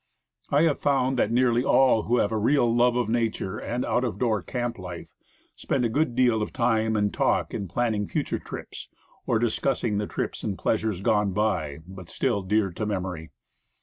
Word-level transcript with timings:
I 0.49 0.63
have 0.63 0.79
found 0.79 1.19
that 1.19 1.29
nearly 1.31 1.63
all 1.63 2.01
who 2.05 2.17
have 2.17 2.31
a 2.31 2.37
real 2.39 2.75
love 2.75 2.95
of 2.95 3.07
nature 3.07 3.59
and 3.59 3.85
out 3.85 4.03
of 4.03 4.17
door 4.17 4.41
camp 4.41 4.79
life, 4.79 5.13
spend 5.53 5.85
a 5.85 5.89
good 5.89 6.15
deal 6.15 6.41
of 6.41 6.51
time 6.51 6.95
and 6.95 7.13
talk 7.13 7.53
in 7.53 7.67
planning 7.67 8.07
future 8.07 8.39
trips, 8.39 8.89
or 9.27 9.37
discussing 9.37 9.99
the 9.99 10.07
trips 10.07 10.43
and 10.43 10.57
pleasures 10.57 11.01
gone 11.01 11.33
by, 11.33 11.81
but 11.85 12.09
still 12.09 12.41
dear 12.41 12.71
to 12.71 12.85
memory. 12.87 13.29